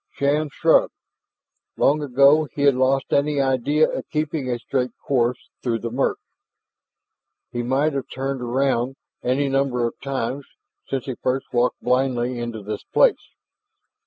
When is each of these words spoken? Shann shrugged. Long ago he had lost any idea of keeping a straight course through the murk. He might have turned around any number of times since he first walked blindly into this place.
Shann 0.13 0.49
shrugged. 0.51 0.95
Long 1.77 2.01
ago 2.01 2.47
he 2.55 2.63
had 2.63 2.73
lost 2.73 3.13
any 3.13 3.39
idea 3.39 3.87
of 3.87 4.09
keeping 4.09 4.49
a 4.49 4.57
straight 4.57 4.89
course 5.05 5.37
through 5.61 5.77
the 5.77 5.91
murk. 5.91 6.17
He 7.51 7.61
might 7.61 7.93
have 7.93 8.09
turned 8.11 8.41
around 8.41 8.95
any 9.21 9.47
number 9.47 9.85
of 9.85 9.93
times 10.01 10.47
since 10.87 11.05
he 11.05 11.13
first 11.21 11.53
walked 11.53 11.81
blindly 11.81 12.39
into 12.39 12.63
this 12.63 12.83
place. 12.83 13.21